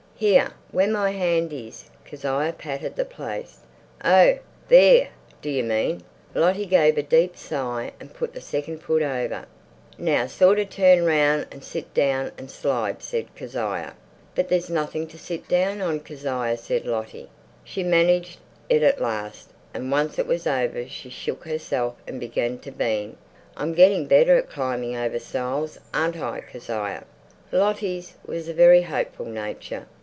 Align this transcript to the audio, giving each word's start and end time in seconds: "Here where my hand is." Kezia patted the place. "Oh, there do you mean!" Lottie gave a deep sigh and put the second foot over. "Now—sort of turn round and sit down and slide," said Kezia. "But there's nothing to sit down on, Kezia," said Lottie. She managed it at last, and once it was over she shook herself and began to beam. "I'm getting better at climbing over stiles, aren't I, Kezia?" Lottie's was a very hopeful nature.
"Here 0.21 0.51
where 0.71 0.87
my 0.87 1.09
hand 1.09 1.51
is." 1.51 1.89
Kezia 2.05 2.53
patted 2.55 2.95
the 2.95 3.05
place. 3.05 3.57
"Oh, 4.05 4.37
there 4.67 5.09
do 5.41 5.49
you 5.49 5.63
mean!" 5.63 6.03
Lottie 6.35 6.67
gave 6.67 6.99
a 6.99 7.01
deep 7.01 7.35
sigh 7.35 7.91
and 7.99 8.13
put 8.13 8.35
the 8.35 8.39
second 8.39 8.83
foot 8.83 9.01
over. 9.01 9.45
"Now—sort 9.97 10.59
of 10.59 10.69
turn 10.69 11.03
round 11.05 11.47
and 11.51 11.63
sit 11.63 11.91
down 11.95 12.33
and 12.37 12.51
slide," 12.51 13.01
said 13.01 13.33
Kezia. 13.35 13.95
"But 14.35 14.47
there's 14.49 14.69
nothing 14.69 15.07
to 15.07 15.17
sit 15.17 15.47
down 15.47 15.81
on, 15.81 15.99
Kezia," 16.01 16.55
said 16.55 16.85
Lottie. 16.85 17.31
She 17.63 17.81
managed 17.81 18.37
it 18.69 18.83
at 18.83 19.01
last, 19.01 19.49
and 19.73 19.91
once 19.91 20.19
it 20.19 20.27
was 20.27 20.45
over 20.45 20.87
she 20.87 21.09
shook 21.09 21.45
herself 21.47 21.95
and 22.05 22.19
began 22.19 22.59
to 22.59 22.69
beam. 22.69 23.17
"I'm 23.57 23.73
getting 23.73 24.05
better 24.05 24.37
at 24.37 24.51
climbing 24.51 24.95
over 24.95 25.17
stiles, 25.17 25.79
aren't 25.95 26.17
I, 26.17 26.41
Kezia?" 26.41 27.05
Lottie's 27.51 28.13
was 28.23 28.47
a 28.47 28.53
very 28.53 28.83
hopeful 28.83 29.25
nature. 29.25 29.87